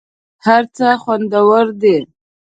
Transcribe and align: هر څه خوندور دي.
هر 0.45 0.63
څه 0.75 0.87
خوندور 1.01 1.65
دي. 1.81 1.97